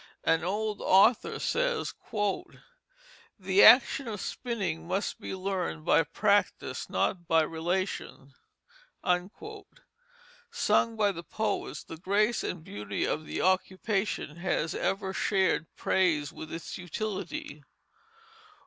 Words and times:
An 0.23 0.43
old 0.43 0.81
author 0.81 1.37
says: 1.37 1.93
"The 3.39 3.63
action 3.63 4.07
of 4.07 4.19
spinning 4.19 4.87
must 4.87 5.19
be 5.19 5.35
learned 5.35 5.85
by 5.85 6.01
practice, 6.01 6.89
not 6.89 7.27
by 7.27 7.43
relation." 7.43 8.33
Sung 9.03 10.95
by 10.95 11.11
the 11.11 11.23
poets, 11.29 11.83
the 11.83 11.97
grace 11.97 12.43
and 12.43 12.63
beauty 12.63 13.05
of 13.05 13.27
the 13.27 13.41
occupation 13.43 14.37
has 14.37 14.73
ever 14.73 15.13
shared 15.13 15.67
praise 15.75 16.33
with 16.33 16.51
its 16.51 16.79
utility. 16.79 17.61